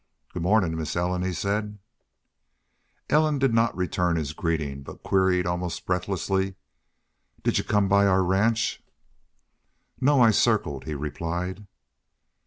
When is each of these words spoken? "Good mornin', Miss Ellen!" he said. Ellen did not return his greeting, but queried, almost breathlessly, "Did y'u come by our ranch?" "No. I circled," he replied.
"Good 0.33 0.41
mornin', 0.41 0.75
Miss 0.75 0.95
Ellen!" 0.95 1.21
he 1.21 1.31
said. 1.31 1.77
Ellen 3.07 3.37
did 3.37 3.53
not 3.53 3.77
return 3.77 4.15
his 4.15 4.33
greeting, 4.33 4.81
but 4.81 5.03
queried, 5.03 5.45
almost 5.45 5.85
breathlessly, 5.85 6.55
"Did 7.43 7.59
y'u 7.59 7.63
come 7.63 7.87
by 7.87 8.07
our 8.07 8.23
ranch?" 8.23 8.81
"No. 9.99 10.19
I 10.19 10.31
circled," 10.31 10.85
he 10.85 10.95
replied. 10.95 11.67